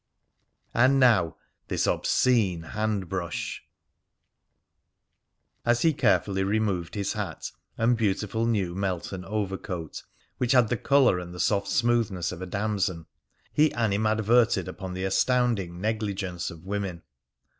And 0.73 0.99
now 0.99 1.35
this 1.67 1.85
obscene 1.85 2.63
hand 2.63 3.07
brush! 3.07 3.63
As 5.63 5.83
he 5.83 5.93
carefully 5.93 6.43
removed 6.43 6.95
his 6.95 7.13
hat 7.13 7.51
and 7.77 7.91
his 7.91 7.97
beautiful 7.99 8.47
new 8.47 8.73
Melton 8.73 9.23
overcoat 9.23 10.01
(which 10.39 10.53
had 10.53 10.69
the 10.69 10.77
colour 10.77 11.19
and 11.19 11.35
the 11.35 11.39
soft 11.39 11.67
smoothness 11.67 12.31
of 12.31 12.41
a 12.41 12.47
damson), 12.47 13.05
he 13.53 13.71
animadverted 13.73 14.67
upon 14.67 14.95
the 14.95 15.03
astounding 15.03 15.79
negligence 15.79 16.49
of 16.49 16.65
women. 16.65 17.03